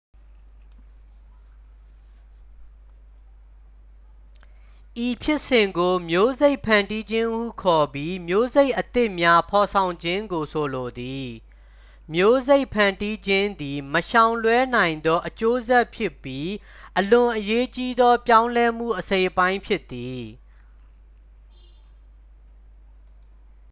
[5.05, 11.25] ဤဖြစ်စဉ်ကို မျိုးစိတ်ဖန်တီးခြင်းဟုခေါ်ပြီး မျိုးစိတ်အသစ်များ ဖော်ဆောင်ခြင်းကို ဆိုလိုသည်
[12.13, 16.47] မျိုးစိတ်ဖန်တီးခြင်းသည် မရှောင်လွှဲနိုင်သော အကျိုးဆက်ဖြစ်ပြီး
[16.97, 20.23] အလွန်အရေးကြီးသော ပြောင်းလဲမှု အစိတ်အပိုင်းဖြစ်သည်